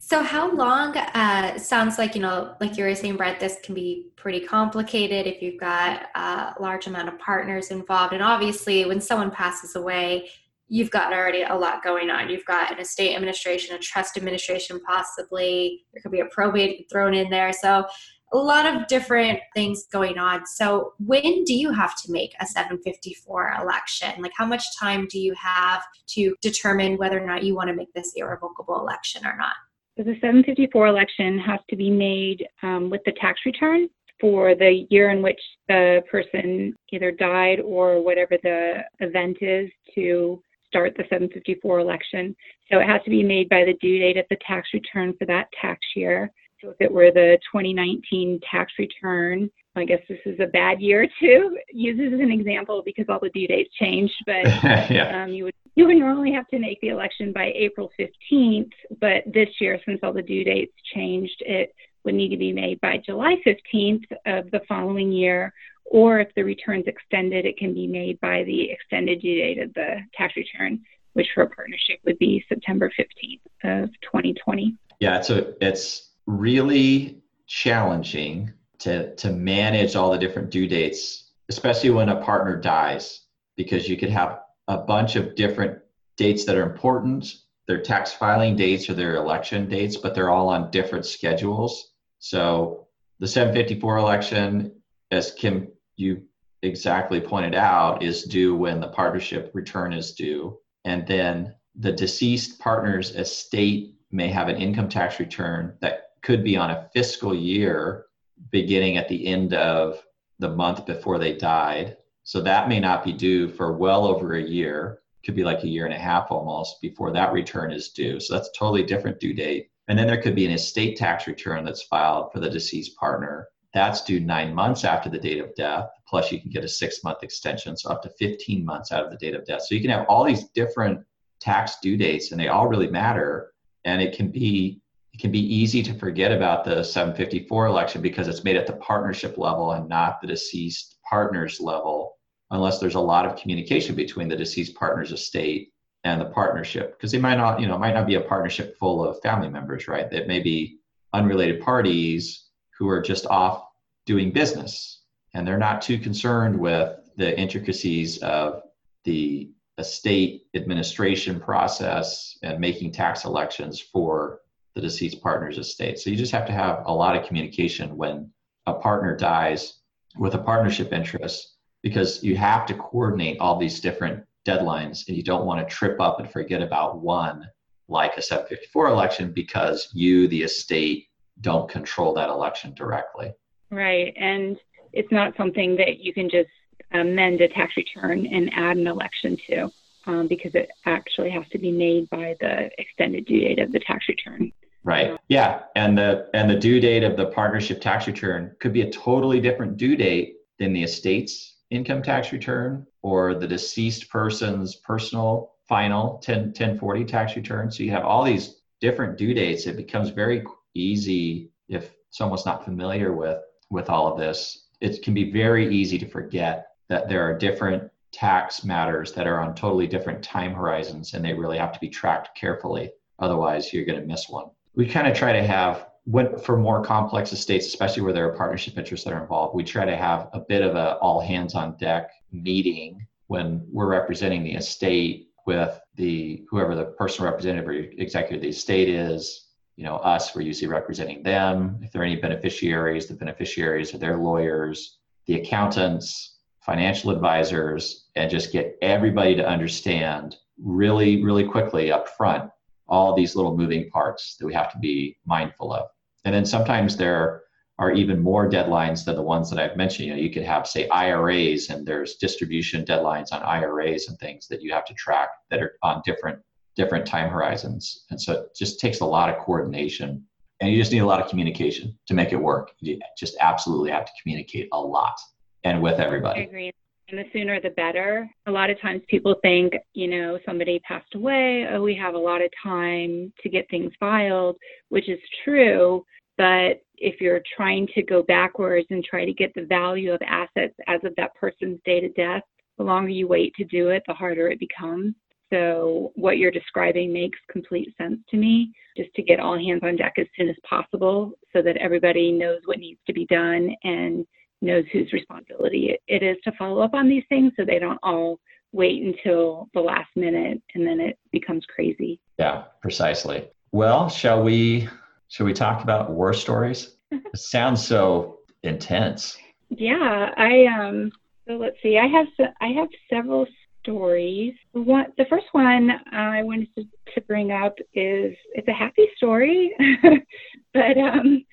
[0.03, 0.97] So, how long?
[0.97, 3.39] Uh, sounds like you know, like you were saying, Brent.
[3.39, 8.23] This can be pretty complicated if you've got a large amount of partners involved, and
[8.23, 10.27] obviously, when someone passes away,
[10.67, 12.29] you've got already a lot going on.
[12.29, 17.13] You've got an estate administration, a trust administration, possibly there could be a probate thrown
[17.13, 17.53] in there.
[17.53, 17.85] So,
[18.33, 20.47] a lot of different things going on.
[20.47, 24.19] So, when do you have to make a 754 election?
[24.19, 27.75] Like, how much time do you have to determine whether or not you want to
[27.75, 29.53] make this irrevocable election or not?
[29.97, 35.09] The 754 election has to be made um, with the tax return for the year
[35.09, 41.79] in which the person either died or whatever the event is to start the 754
[41.79, 42.35] election.
[42.71, 45.25] So it has to be made by the due date of the tax return for
[45.25, 46.31] that tax year.
[46.61, 51.07] So if it were the 2019 tax return, I guess this is a bad year
[51.21, 54.45] to use this as an example because all the due dates changed, but
[54.91, 55.23] yeah.
[55.23, 59.23] um, you would you would normally have to make the election by April 15th, but
[59.25, 62.97] this year, since all the due dates changed, it would need to be made by
[62.97, 65.53] July 15th of the following year,
[65.85, 69.73] or if the return's extended, it can be made by the extended due date of
[69.75, 70.81] the tax return,
[71.13, 74.75] which for a partnership would be September 15th of 2020.
[74.99, 82.09] Yeah, so it's really challenging to to manage all the different due dates, especially when
[82.09, 83.21] a partner dies,
[83.55, 85.79] because you could have a bunch of different
[86.17, 87.35] dates that are important.
[87.67, 91.91] Their tax filing dates or their election dates, but they're all on different schedules.
[92.19, 92.87] So
[93.19, 94.73] the 754 election,
[95.11, 96.23] as Kim, you
[96.63, 100.57] exactly pointed out, is due when the partnership return is due.
[100.85, 106.57] And then the deceased partner's estate may have an income tax return that could be
[106.57, 108.05] on a fiscal year
[108.51, 110.01] beginning at the end of
[110.39, 114.41] the month before they died so that may not be due for well over a
[114.41, 114.99] year.
[115.25, 118.19] Could be like a year and a half almost before that return is due.
[118.19, 119.69] So that's a totally different due date.
[119.87, 123.47] And then there could be an estate tax return that's filed for the deceased partner.
[123.73, 125.89] That's due nine months after the date of death.
[126.07, 129.11] Plus, you can get a six month extension, so up to 15 months out of
[129.11, 129.63] the date of death.
[129.63, 131.03] So you can have all these different
[131.39, 133.53] tax due dates, and they all really matter.
[133.85, 134.80] And it can be
[135.21, 139.37] can be easy to forget about the 754 election because it's made at the partnership
[139.37, 142.17] level and not the deceased partners level
[142.49, 145.69] unless there's a lot of communication between the deceased partner's estate
[146.03, 146.97] and the partnership.
[146.97, 149.87] Because they might not you know might not be a partnership full of family members
[149.87, 150.09] right?
[150.09, 150.79] That may be
[151.13, 153.63] unrelated parties who are just off
[154.07, 155.03] doing business
[155.35, 158.63] and they're not too concerned with the intricacies of
[159.03, 164.39] the estate administration process and making tax elections for
[164.75, 165.99] the deceased partner's estate.
[165.99, 168.31] So you just have to have a lot of communication when
[168.65, 169.79] a partner dies
[170.17, 175.23] with a partnership interest because you have to coordinate all these different deadlines and you
[175.23, 177.47] don't want to trip up and forget about one
[177.87, 181.07] like a 754 election because you the estate
[181.41, 183.33] don't control that election directly.
[183.69, 184.57] Right and
[184.93, 186.49] it's not something that you can just
[186.91, 189.71] amend a tax return and add an election to
[190.05, 193.79] um, because it actually has to be made by the extended due date of the
[193.79, 194.51] tax return
[194.83, 198.81] right yeah and the and the due date of the partnership tax return could be
[198.81, 204.75] a totally different due date than the estate's income tax return or the deceased person's
[204.75, 207.71] personal final 10, 1040 tax return.
[207.71, 212.65] So you have all these different due dates, it becomes very easy if someone's not
[212.65, 213.39] familiar with
[213.69, 214.67] with all of this.
[214.81, 219.39] It can be very easy to forget that there are different tax matters that are
[219.39, 222.91] on totally different time horizons and they really have to be tracked carefully.
[223.19, 224.49] Otherwise, you're going to miss one.
[224.75, 228.35] We kind of try to have when for more complex estates, especially where there are
[228.35, 231.53] partnership interests that are involved, we try to have a bit of a all hands
[231.55, 237.73] on deck meeting when we're representing the estate with the whoever the personal representative or
[237.73, 239.47] executive of the estate is.
[239.75, 241.79] You know, us, we're usually representing them.
[241.81, 248.29] If there are any beneficiaries, the beneficiaries are their lawyers, the accountants, financial advisors, and
[248.29, 252.51] just get everybody to understand really, really quickly up front
[252.91, 255.87] all these little moving parts that we have to be mindful of.
[256.25, 257.41] And then sometimes there
[257.79, 260.07] are even more deadlines than the ones that I've mentioned.
[260.07, 264.47] You know, you could have, say, IRAs, and there's distribution deadlines on IRAs and things
[264.49, 266.39] that you have to track that are on different
[266.75, 268.05] different time horizons.
[268.09, 270.23] And so it just takes a lot of coordination,
[270.59, 272.71] and you just need a lot of communication to make it work.
[272.79, 275.17] You just absolutely have to communicate a lot
[275.63, 276.41] and with everybody.
[276.41, 276.71] I agree
[277.11, 278.29] and the sooner the better.
[278.47, 282.19] A lot of times people think, you know, somebody passed away, oh, we have a
[282.19, 284.57] lot of time to get things filed,
[284.89, 286.03] which is true.
[286.37, 290.75] But if you're trying to go backwards and try to get the value of assets
[290.87, 292.43] as of that person's date of death,
[292.77, 295.13] the longer you wait to do it, the harder it becomes.
[295.51, 299.97] So, what you're describing makes complete sense to me, just to get all hands on
[299.97, 304.25] deck as soon as possible so that everybody knows what needs to be done and
[304.61, 308.39] knows whose responsibility it is to follow up on these things so they don't all
[308.71, 312.19] wait until the last minute and then it becomes crazy.
[312.37, 313.49] Yeah, precisely.
[313.71, 314.87] Well, shall we
[315.27, 316.95] shall we talk about war stories?
[317.11, 319.37] it sounds so intense.
[319.69, 321.11] Yeah, I um
[321.47, 321.97] so let's see.
[321.97, 322.27] I have
[322.61, 323.47] I have several
[323.81, 324.53] stories.
[324.73, 326.83] One, the first one I wanted to,
[327.15, 329.75] to bring up is it's a happy story,
[330.73, 331.43] but um,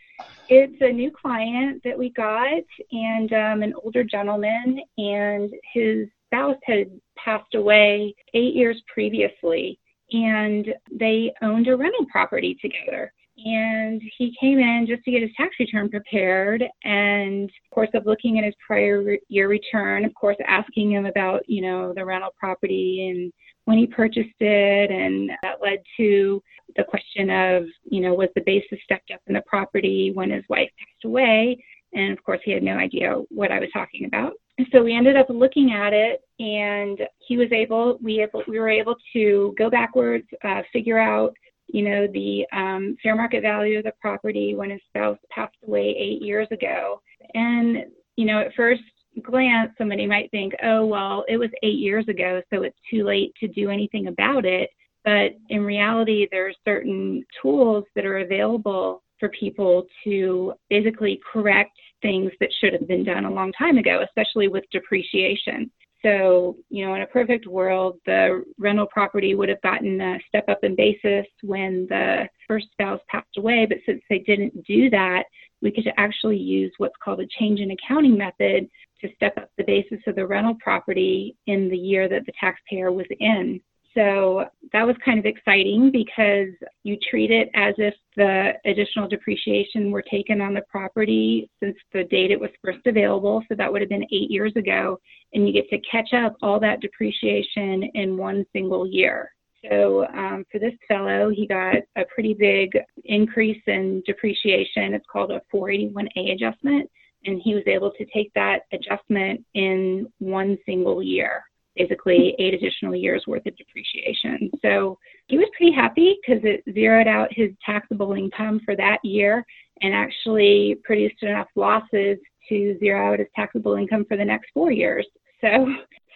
[0.49, 6.57] it's a new client that we got, and um, an older gentleman, and his spouse
[6.65, 6.91] had
[7.23, 9.79] passed away eight years previously,
[10.13, 13.13] and they owned a rental property together.
[13.45, 18.05] And he came in just to get his tax return prepared, and of course, of
[18.05, 22.35] looking at his prior year return, of course, asking him about you know the rental
[22.39, 23.33] property and
[23.69, 26.43] when he purchased it, and that led to
[26.75, 30.43] the question of, you know, was the basis stepped up in the property when his
[30.49, 31.63] wife passed away?
[31.93, 34.33] And of course, he had no idea what I was talking about.
[34.73, 38.71] So we ended up looking at it, and he was able, we able, we were
[38.71, 41.35] able to go backwards, uh, figure out,
[41.67, 45.95] you know, the um, fair market value of the property when his spouse passed away
[45.99, 47.03] eight years ago.
[47.35, 47.85] And
[48.17, 48.83] you know, at first
[49.23, 53.33] glance, somebody might think, oh, well, it was eight years ago, so it's too late
[53.41, 54.71] to do anything about it.
[55.05, 61.77] But in reality, there are certain tools that are available for people to basically correct
[62.03, 65.71] things that should have been done a long time ago, especially with depreciation.
[66.03, 70.45] So, you know, in a perfect world, the rental property would have gotten a step
[70.49, 73.67] up in basis when the first spouse passed away.
[73.69, 75.25] But since they didn't do that,
[75.61, 78.69] we could actually use what's called a change in accounting method
[79.01, 82.93] to step up the basis of the rental property in the year that the taxpayer
[82.93, 83.61] was in.
[83.95, 86.51] So that was kind of exciting because
[86.85, 92.05] you treat it as if the additional depreciation were taken on the property since the
[92.05, 93.43] date it was first available.
[93.49, 95.01] So that would have been eight years ago.
[95.33, 99.33] And you get to catch up all that depreciation in one single year.
[99.69, 102.71] So um, for this fellow, he got a pretty big
[103.05, 104.95] increase in depreciation.
[104.95, 106.89] It's called a 481A adjustment.
[107.25, 111.43] And he was able to take that adjustment in one single year,
[111.77, 114.51] basically eight additional years worth of depreciation.
[114.63, 119.45] So he was pretty happy because it zeroed out his taxable income for that year
[119.83, 124.71] and actually produced enough losses to zero out his taxable income for the next four
[124.71, 125.07] years.
[125.41, 125.67] So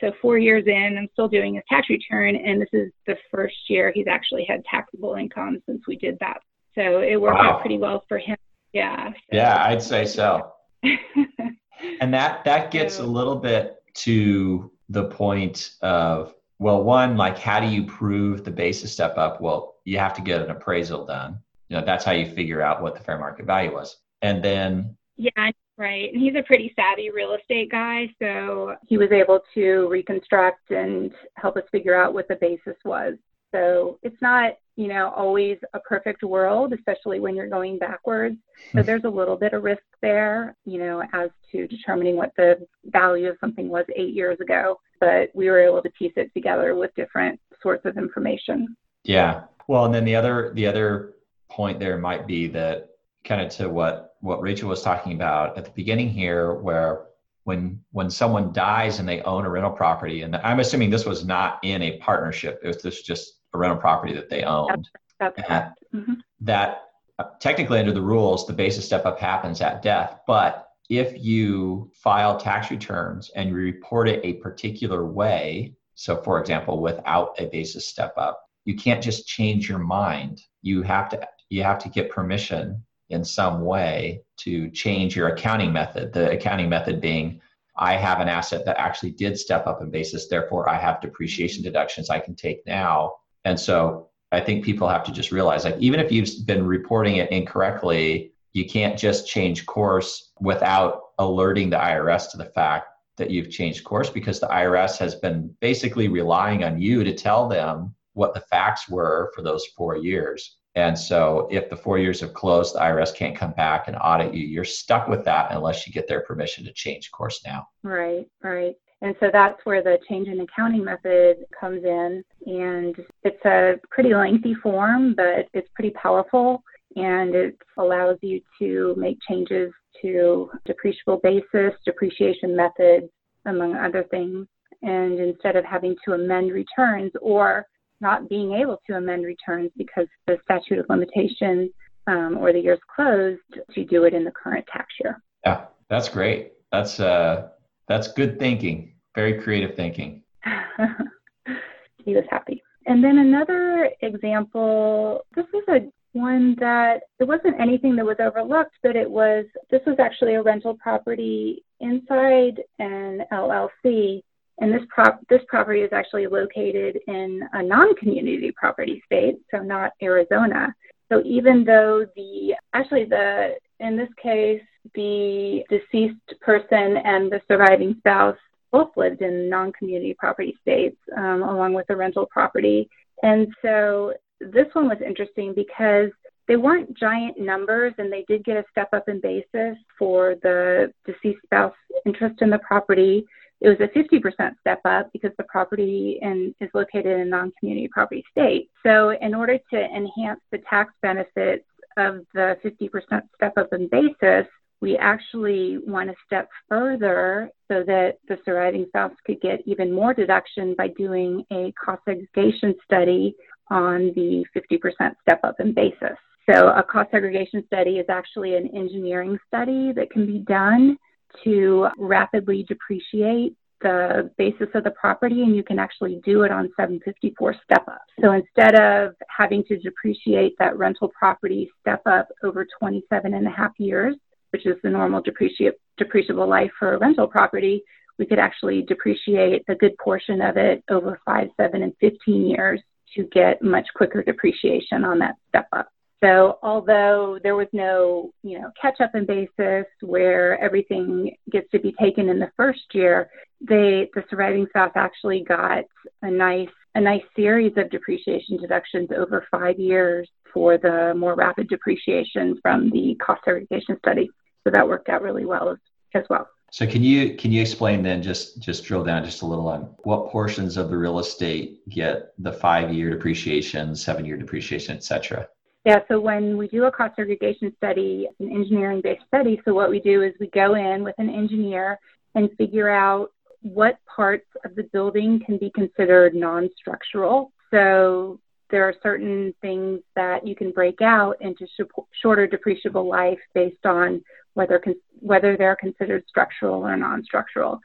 [0.03, 3.55] so four years in, I'm still doing his tax return, and this is the first
[3.69, 6.39] year he's actually had taxable income since we did that.
[6.75, 7.53] So it worked wow.
[7.53, 8.37] out pretty well for him.
[8.73, 9.11] Yeah.
[9.11, 9.17] So.
[9.31, 10.53] Yeah, I'd say so.
[12.01, 17.59] and that that gets a little bit to the point of well, one, like how
[17.59, 19.41] do you prove the basis step up?
[19.41, 21.39] Well, you have to get an appraisal done.
[21.69, 23.97] You know, that's how you figure out what the fair market value was.
[24.23, 26.13] And then yeah, Right.
[26.13, 28.09] And he's a pretty savvy real estate guy.
[28.21, 33.15] So he was able to reconstruct and help us figure out what the basis was.
[33.55, 38.37] So it's not, you know, always a perfect world, especially when you're going backwards.
[38.73, 38.87] So hmm.
[38.87, 43.29] there's a little bit of risk there, you know, as to determining what the value
[43.29, 44.79] of something was eight years ago.
[45.01, 48.77] But we were able to piece it together with different sorts of information.
[49.05, 49.45] Yeah.
[49.69, 51.15] Well, and then the other the other
[51.49, 52.89] point there might be that
[53.25, 57.07] kind of to what what Rachel was talking about at the beginning here, where
[57.45, 61.25] when when someone dies and they own a rental property, and I'm assuming this was
[61.25, 64.89] not in a partnership, it was this just a rental property that they owned.
[65.19, 66.15] That's, that's mm-hmm.
[66.41, 66.83] That
[67.19, 71.91] uh, technically under the rules, the basis step up happens at death, but if you
[71.95, 77.47] file tax returns and you report it a particular way, so for example, without a
[77.47, 80.43] basis step up, you can't just change your mind.
[80.63, 85.73] You have to you have to get permission in some way to change your accounting
[85.73, 86.13] method.
[86.13, 87.41] The accounting method being
[87.77, 91.63] I have an asset that actually did step up in basis, therefore I have depreciation
[91.63, 93.15] deductions I can take now.
[93.45, 97.17] And so I think people have to just realize like even if you've been reporting
[97.17, 102.87] it incorrectly, you can't just change course without alerting the IRS to the fact
[103.19, 107.49] that you've changed course because the IRS has been basically relying on you to tell
[107.49, 110.57] them what the facts were for those four years.
[110.75, 114.33] And so if the four years have closed, the IRS can't come back and audit
[114.33, 114.47] you.
[114.47, 117.69] You're stuck with that unless you get their permission to change course now.
[117.83, 118.77] Right, right.
[119.03, 122.25] And so that's where the change in accounting method comes in.
[122.47, 126.63] And it's a pretty lengthy form, but it's pretty powerful.
[126.95, 133.07] And it allows you to make changes to depreciable basis, depreciation methods,
[133.47, 134.47] among other things.
[134.83, 137.67] And instead of having to amend returns or
[138.01, 141.71] not being able to amend returns because the statute of limitations
[142.07, 143.41] um, or the year's closed
[143.75, 145.21] to do it in the current tax year.
[145.45, 146.53] Yeah, that's great.
[146.71, 147.49] That's uh,
[147.89, 148.92] that's good thinking.
[149.15, 150.23] Very creative thinking.
[152.05, 152.63] he was happy.
[152.87, 155.25] And then another example.
[155.35, 159.81] This was a one that it wasn't anything that was overlooked, but it was this
[159.87, 164.23] was actually a rental property inside an LLC
[164.59, 169.93] and this prop this property is actually located in a non-community property state, so not
[170.03, 170.75] Arizona.
[171.11, 174.63] So even though the actually the in this case
[174.95, 178.37] the deceased person and the surviving spouse
[178.73, 182.89] both lived in non-community property states um, along with the rental property,
[183.23, 186.11] and so this one was interesting because
[186.49, 190.93] they weren't giant numbers and they did get a step up in basis for the
[191.07, 193.25] deceased spouse interest in the property
[193.63, 197.89] it was a 50% step up because the property in, is located in a non-community
[197.93, 198.69] property state.
[198.85, 201.65] So in order to enhance the tax benefits
[201.97, 204.49] of the 50% step up in basis,
[204.83, 210.13] we actually went a step further so that the surviving spouse could get even more
[210.13, 213.35] deduction by doing a cost segregation study
[213.71, 216.19] on the 50% step up in basis.
[216.51, 220.99] So a cost segregation study is actually an engineering study that can be done
[221.45, 226.71] to rapidly depreciate the basis of the property and you can actually do it on
[226.77, 228.03] 754 step up.
[228.21, 233.51] So instead of having to depreciate that rental property step up over 27 and a
[233.51, 234.17] half years,
[234.53, 237.83] which is the normal depreciate, depreciable life for a rental property,
[238.19, 242.81] we could actually depreciate a good portion of it over 5, 7, and 15 years
[243.17, 245.89] to get much quicker depreciation on that step up.
[246.23, 251.81] So although there was no, you know, catch up in basis where everything gets to
[251.81, 253.29] be taken in the first year,
[253.61, 255.85] they the surviving spouse actually got
[256.23, 261.69] a nice a nice series of depreciation deductions over five years for the more rapid
[261.69, 264.31] depreciation from the cost segregation study.
[264.65, 265.79] So that worked out really well as,
[266.15, 266.49] as well.
[266.71, 269.95] So can you can you explain then just just drill down just a little on
[270.05, 275.05] what portions of the real estate get the five year depreciation, seven year depreciation, et
[275.05, 275.47] cetera?
[275.85, 279.91] Yeah, so when we do a cost segregation study, an engineering based study, so what
[279.91, 281.99] we do is we go in with an engineer
[282.35, 287.53] and figure out what parts of the building can be considered non structural.
[287.71, 288.41] So
[288.71, 291.83] there are certain things that you can break out into sh-
[292.21, 294.23] shorter depreciable life based on
[294.55, 294.83] whether
[295.21, 297.81] whether they're considered structural or non-structural.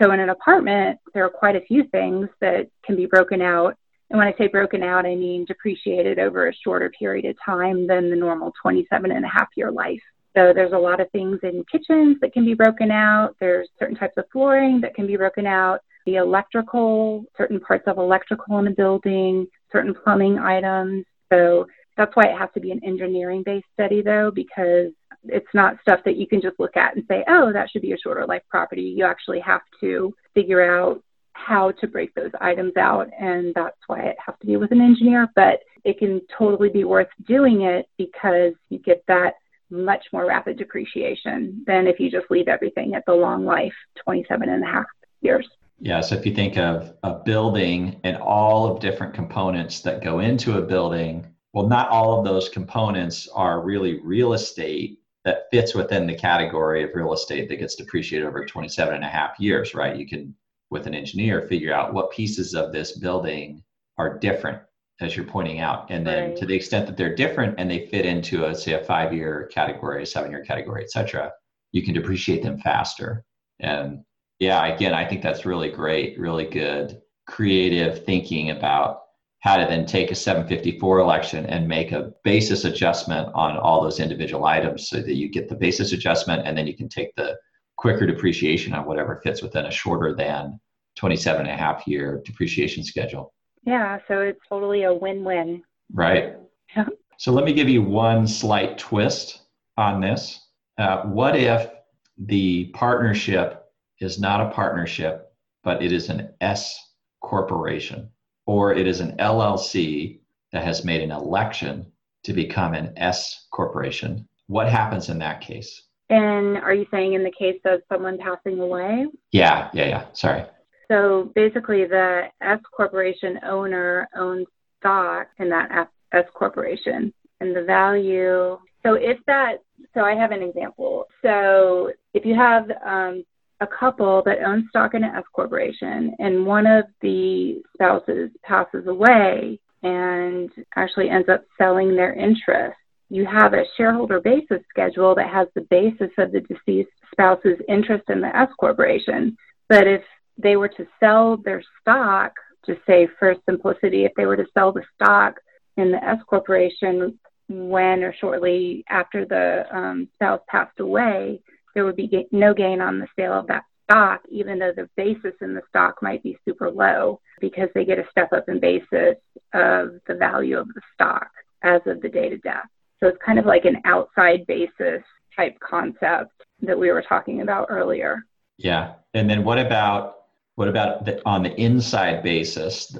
[0.00, 3.76] So in an apartment, there are quite a few things that can be broken out
[4.12, 7.86] and when I say broken out, I mean depreciated over a shorter period of time
[7.86, 10.02] than the normal 27 and a half year life.
[10.36, 13.34] So there's a lot of things in kitchens that can be broken out.
[13.40, 15.80] There's certain types of flooring that can be broken out.
[16.04, 21.06] The electrical, certain parts of electrical in a building, certain plumbing items.
[21.32, 21.66] So
[21.96, 24.92] that's why it has to be an engineering based study though, because
[25.24, 27.92] it's not stuff that you can just look at and say, oh, that should be
[27.92, 28.82] a shorter life property.
[28.82, 31.02] You actually have to figure out
[31.34, 33.08] how to break those items out.
[33.18, 36.84] And that's why it has to be with an engineer, but it can totally be
[36.84, 39.34] worth doing it because you get that
[39.70, 43.72] much more rapid depreciation than if you just leave everything at the long life
[44.04, 44.84] 27 and a half
[45.22, 45.48] years.
[45.78, 50.20] Yeah, so if you think of a building and all of different components that go
[50.20, 55.74] into a building, well, not all of those components are really real estate that fits
[55.74, 59.74] within the category of real estate that gets depreciated over 27 and a half years,
[59.74, 59.96] right?
[59.96, 60.34] You can,
[60.70, 63.62] with an engineer, figure out what pieces of this building
[63.98, 64.60] are different,
[65.00, 65.90] as you're pointing out.
[65.90, 66.36] And then Right.
[66.38, 69.48] to the extent that they're different and they fit into a, say, a five year
[69.52, 71.32] category, a seven year category, et cetera,
[71.72, 73.24] you can depreciate them faster.
[73.60, 74.04] And
[74.38, 79.02] yeah, again, I think that's really great, really good creative thinking about
[79.42, 83.98] how to then take a 754 election and make a basis adjustment on all those
[83.98, 87.36] individual items so that you get the basis adjustment and then you can take the
[87.76, 90.60] quicker depreciation on whatever fits within a shorter than
[90.96, 93.34] 27 and a half year depreciation schedule.
[93.64, 95.62] Yeah, so it's totally a win-win.
[95.92, 96.36] Right.
[96.74, 96.86] Yeah.
[97.18, 99.42] So let me give you one slight twist
[99.76, 100.40] on this.
[100.78, 101.70] Uh, what if
[102.16, 103.66] the partnership
[104.00, 105.30] is not a partnership,
[105.62, 108.08] but it is an S corporation,
[108.46, 110.20] or it is an LLC
[110.52, 111.86] that has made an election
[112.24, 114.28] to become an S corporation?
[114.46, 115.82] What happens in that case?
[116.10, 119.06] And are you saying in the case of someone passing away?
[119.30, 120.06] Yeah, yeah, yeah.
[120.12, 120.44] Sorry.
[120.88, 124.46] So basically, the S corporation owner owns
[124.78, 128.58] stock in that S corporation, and the value.
[128.82, 129.58] So if that,
[129.94, 131.06] so I have an example.
[131.22, 133.24] So if you have um,
[133.62, 138.86] a couple that owns stock in an S corporation, and one of the spouses passes
[138.88, 142.76] away and actually ends up selling their interest,
[143.08, 148.04] you have a shareholder basis schedule that has the basis of the deceased spouse's interest
[148.08, 149.36] in the S corporation.
[149.68, 150.02] But if
[150.38, 152.32] they were to sell their stock,
[152.66, 155.34] just say for simplicity, if they were to sell the stock
[155.76, 161.40] in the S corporation when or shortly after the um, spouse passed away,
[161.74, 165.34] there would be no gain on the sale of that stock, even though the basis
[165.40, 169.16] in the stock might be super low because they get a step up in basis
[169.52, 171.28] of the value of the stock
[171.62, 172.66] as of the date of death.
[173.00, 175.02] So it's kind of like an outside basis
[175.36, 178.24] type concept that we were talking about earlier.
[178.58, 178.94] Yeah.
[179.14, 180.16] And then what about
[180.54, 182.96] what about the, on the inside basis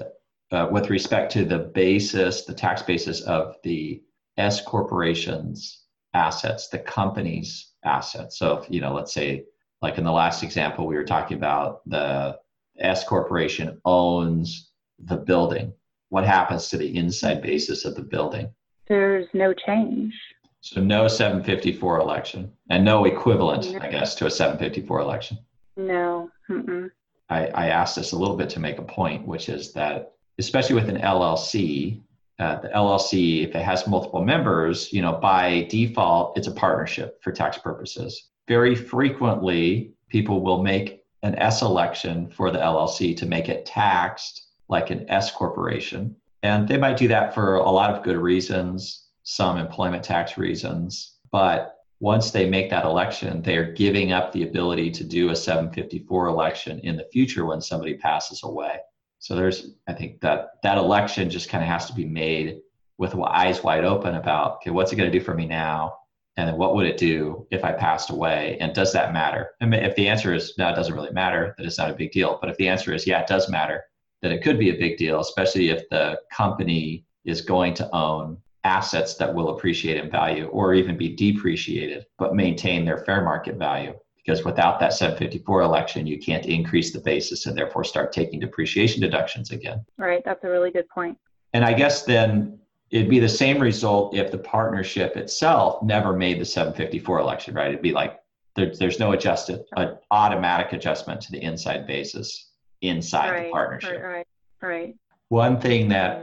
[0.50, 4.02] uh, with respect to the basis, the tax basis of the
[4.36, 5.82] S corporation's
[6.14, 8.38] assets, the company's assets?
[8.38, 9.44] So, if, you know, let's say,
[9.80, 12.38] like in the last example, we were talking about the
[12.78, 15.72] S corporation owns the building.
[16.10, 18.50] What happens to the inside basis of the building?
[18.88, 20.14] There's no change.
[20.60, 23.80] So, no 754 election and no equivalent, No.
[23.80, 25.38] I guess, to a 754 election.
[25.76, 26.30] No.
[26.48, 26.90] Mm-mm.
[27.28, 30.74] I, I asked this a little bit to make a point, which is that especially
[30.74, 32.00] with an LLC,
[32.38, 37.22] uh, the LLC, if it has multiple members, you know, by default, it's a partnership
[37.22, 38.30] for tax purposes.
[38.48, 44.48] Very frequently, people will make an S election for the LLC to make it taxed
[44.68, 46.16] like an S corporation.
[46.42, 51.18] And they might do that for a lot of good reasons, some employment tax reasons.
[51.30, 55.36] But once they make that election, they are giving up the ability to do a
[55.36, 58.80] 754 election in the future when somebody passes away.
[59.22, 62.58] So there's, I think that that election just kind of has to be made
[62.98, 65.96] with eyes wide open about, okay, what's it going to do for me now?
[66.36, 68.56] And then what would it do if I passed away?
[68.60, 69.50] And does that matter?
[69.60, 72.10] And if the answer is no, it doesn't really matter, that it's not a big
[72.10, 72.38] deal.
[72.40, 73.84] But if the answer is yeah, it does matter,
[74.22, 78.38] then it could be a big deal, especially if the company is going to own
[78.64, 83.54] assets that will appreciate in value or even be depreciated, but maintain their fair market
[83.54, 83.94] value.
[84.24, 89.00] Because without that 754 election, you can't increase the basis and therefore start taking depreciation
[89.00, 89.84] deductions again.
[89.98, 90.22] Right.
[90.24, 91.18] That's a really good point.
[91.52, 92.58] And I guess then
[92.90, 97.68] it'd be the same result if the partnership itself never made the 754 election, right?
[97.68, 98.20] It'd be like
[98.54, 102.50] there, there's no adjusted, uh, automatic adjustment to the inside basis
[102.82, 103.46] inside right.
[103.46, 104.02] the partnership.
[104.02, 104.02] Right.
[104.02, 104.26] Right.
[104.62, 104.96] Right.
[105.28, 106.22] One thing that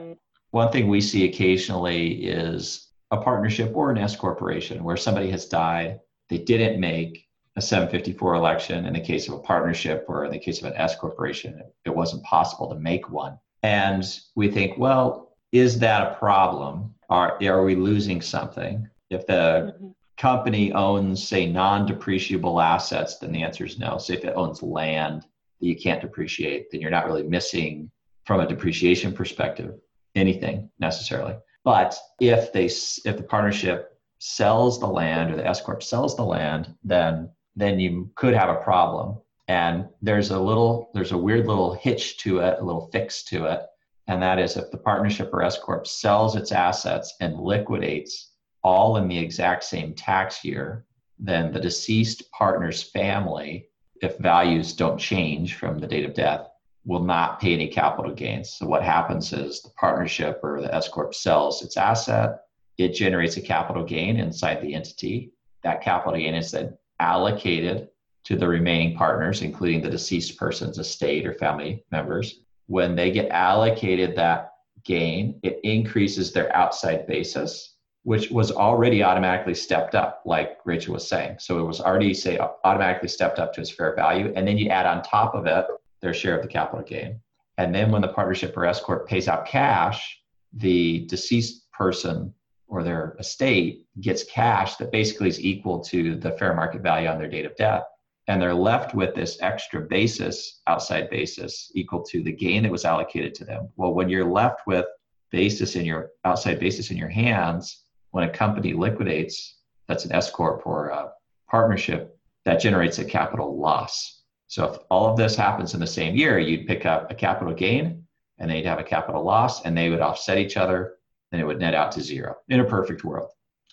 [0.52, 5.46] one thing we see occasionally is a partnership or an S corporation where somebody has
[5.46, 7.28] died, they didn't make
[7.60, 10.78] a 754 election in the case of a partnership or in the case of an
[10.78, 13.38] S corporation, it wasn't possible to make one.
[13.64, 14.04] And
[14.36, 16.96] we think, well, is that a problem?
[17.10, 18.88] Are, are we losing something?
[19.10, 19.94] If the Mhm.
[20.18, 23.98] company owns, say, non depreciable assets, then the answer is no.
[23.98, 25.24] So if it owns land
[25.60, 27.92] that you can't depreciate, then you're not really missing
[28.24, 29.72] from a depreciation perspective
[30.16, 31.36] anything necessarily.
[31.66, 36.24] But if they if the partnership sells the land or the S corp sells the
[36.24, 37.30] land, then
[37.60, 39.18] then you could have a problem.
[39.48, 43.46] And there's a little there's a weird little hitch to it, a little fix to
[43.46, 43.62] it,
[44.08, 48.32] and that is if the partnership or S corp sells its assets and liquidates
[48.64, 50.86] all in the exact same tax year,
[51.18, 53.68] then the deceased partner's family,
[54.02, 56.48] if values don't change from the date of death,
[56.86, 58.54] will not pay any capital gains.
[58.54, 62.42] So what happens is the partnership or the S corp sells its asset,
[62.78, 65.34] it generates a capital gain inside the entity.
[65.64, 67.90] That capital gain is then allocated
[68.26, 72.42] to the remaining partners, including the deceased person's estate or family members.
[72.68, 74.52] When they get allocated that
[74.84, 81.08] gain, it increases their outside basis, which was already automatically stepped up, like Rachel was
[81.08, 81.38] saying.
[81.40, 84.70] So it was already say automatically stepped up to its fair value, and then you
[84.70, 85.66] add on top of it
[86.02, 87.20] their share of the capital gain.
[87.58, 90.22] And then when the partnership or S corp pays out cash,
[90.54, 92.34] the deceased person
[92.70, 97.18] or their estate gets cash that basically is equal to the fair market value on
[97.18, 97.84] their date of death
[98.30, 102.86] and they're left with this extra basis, outside basis, equal to the gain that was
[102.86, 103.70] allocated to them.
[103.76, 104.86] Well, when you're left with
[105.32, 109.58] basis in your outside basis in your hands, when a company liquidates,
[109.88, 111.10] that's an S corp or a
[111.50, 114.22] partnership, that generates a capital loss.
[114.46, 117.56] So if all of this happens in the same year, you'd pick up a capital
[117.56, 118.06] gain,
[118.38, 120.98] and then you'd have a capital loss, and they would offset each other,
[121.32, 123.32] and it would net out to zero in a perfect world.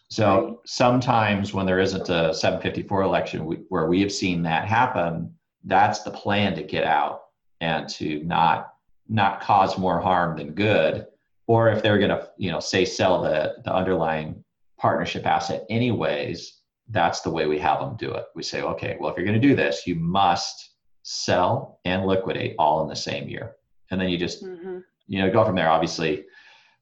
[0.08, 5.34] So sometimes when there isn't a 754 election we, where we have seen that happen,
[5.64, 7.22] that's the plan to get out
[7.60, 8.72] and to not
[9.08, 11.06] not cause more harm than good.
[11.46, 14.44] Or if they're going to, you know, say sell the the underlying
[14.78, 18.26] partnership asset anyways, that's the way we have them do it.
[18.34, 22.54] We say, okay, well, if you're going to do this, you must sell and liquidate
[22.58, 23.56] all in the same year,
[23.90, 24.78] and then you just, mm-hmm.
[25.06, 25.68] you know, go from there.
[25.68, 26.24] Obviously,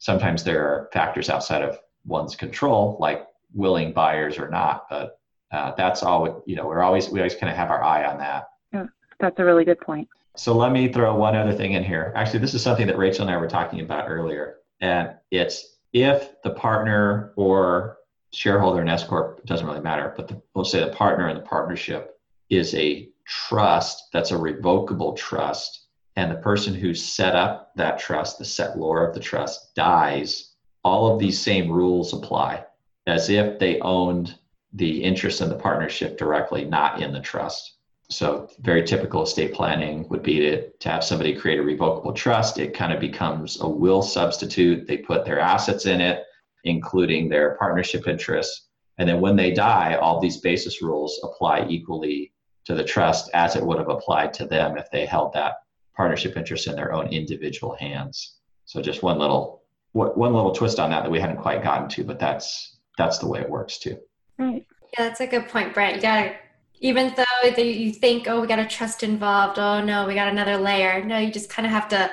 [0.05, 4.87] sometimes there are factors outside of one's control, like willing buyers or not.
[4.91, 5.19] But
[5.51, 6.43] uh, that's all.
[6.47, 8.51] You know, we're always we always kind of have our eye on that.
[8.73, 8.87] Yeah,
[9.19, 10.07] that's a really good point.
[10.37, 12.13] So let me throw one other thing in here.
[12.15, 16.43] Actually, this is something that Rachel and I were talking about earlier, and it's if
[16.43, 17.97] the partner or
[18.33, 21.43] shareholder in S corp doesn't really matter, but the, we'll say the partner in the
[21.43, 22.19] partnership
[22.51, 25.84] is a trust that's a revocable trust,
[26.17, 30.55] and the person who set up that trust, the settlor of the trust, dies
[30.85, 32.65] all of these same rules apply
[33.07, 34.39] as if they owned
[34.73, 37.79] the interest in the partnership directly, not in the trust.
[38.11, 42.59] So, very typical estate planning would be to, to have somebody create a revocable trust.
[42.59, 44.87] It kind of becomes a will substitute.
[44.87, 46.23] They put their assets in it,
[46.65, 48.69] including their partnership interests.
[48.99, 52.33] And then when they die, all these basis rules apply equally
[52.67, 55.55] to the trust as it would have applied to them if they held that
[55.97, 58.37] partnership interest in their own individual hands.
[58.65, 62.05] So, just one little one little twist on that that we hadn't quite gotten to,
[62.05, 63.97] but that's that's the way it works too.
[64.39, 64.67] Right.
[64.99, 65.97] Yeah, that's a good point, Brent.
[65.97, 66.35] You gotta
[66.81, 69.59] even though you think, oh, we got a trust involved.
[69.59, 71.05] Oh no, we got another layer.
[71.05, 72.11] No, you just kind of have to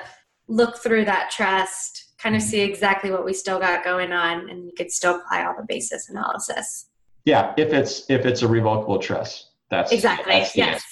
[0.48, 2.50] look through that trust, kind of mm-hmm.
[2.50, 5.66] see exactly what we still got going on, and you could still apply all the
[5.66, 6.86] basis analysis.
[7.24, 10.82] Yeah, if it's if it's a revocable trust, that's exactly that's yes.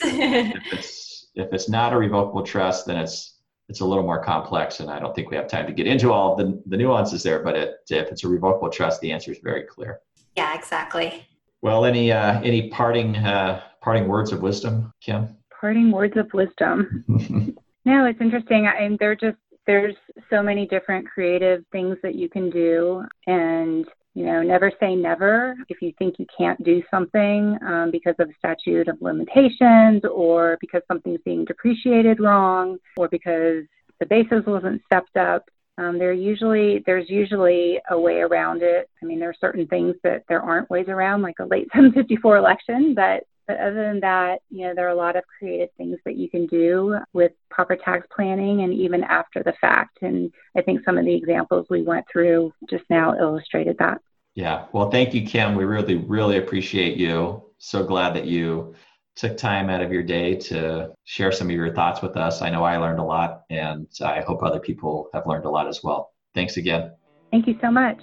[1.34, 3.36] If it's if it's not a revocable trust, then it's
[3.68, 6.12] it's a little more complex, and I don't think we have time to get into
[6.12, 7.40] all the, the nuances there.
[7.40, 10.00] But it, if it's a revocable trust, the answer is very clear.
[10.36, 11.24] Yeah, exactly.
[11.62, 15.36] Well, any uh, any parting uh, parting words of wisdom, Kim?
[15.60, 17.04] Parting words of wisdom.
[17.84, 18.66] no, it's interesting.
[18.66, 19.94] I, and there just there's
[20.30, 25.54] so many different creative things that you can do, and you know, never say never.
[25.68, 30.58] If you think you can't do something um, because of a statute of limitations or
[30.60, 33.64] because something's being depreciated wrong or because
[34.00, 35.44] the basis wasn't stepped up,
[35.78, 38.90] um, there usually there's usually a way around it.
[39.02, 42.36] I mean, there are certain things that there aren't ways around, like a late 754
[42.36, 45.98] election, but but other than that, you know, there are a lot of creative things
[46.04, 49.98] that you can do with proper tax planning and even after the fact.
[50.02, 54.00] And I think some of the examples we went through just now illustrated that.
[54.36, 54.66] Yeah.
[54.72, 55.56] Well, thank you, Kim.
[55.56, 57.42] We really, really appreciate you.
[57.58, 58.76] So glad that you
[59.16, 62.42] took time out of your day to share some of your thoughts with us.
[62.42, 65.66] I know I learned a lot, and I hope other people have learned a lot
[65.66, 66.12] as well.
[66.36, 66.92] Thanks again.
[67.32, 67.98] Thank you so much.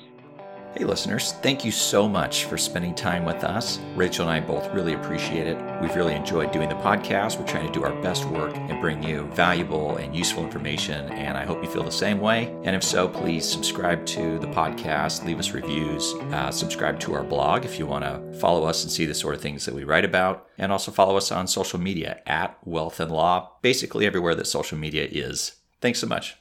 [0.75, 3.79] Hey, listeners, thank you so much for spending time with us.
[3.95, 5.57] Rachel and I both really appreciate it.
[5.81, 7.39] We've really enjoyed doing the podcast.
[7.39, 11.35] We're trying to do our best work and bring you valuable and useful information, and
[11.35, 12.55] I hope you feel the same way.
[12.63, 17.23] And if so, please subscribe to the podcast, leave us reviews, uh, subscribe to our
[17.23, 19.83] blog if you want to follow us and see the sort of things that we
[19.83, 24.35] write about, and also follow us on social media at Wealth and Law, basically everywhere
[24.35, 25.55] that social media is.
[25.81, 26.35] Thanks so much.